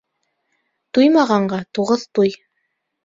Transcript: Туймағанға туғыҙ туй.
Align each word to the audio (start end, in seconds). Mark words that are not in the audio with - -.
Туймағанға 0.97 1.59
туғыҙ 1.79 2.07
туй. 2.17 2.35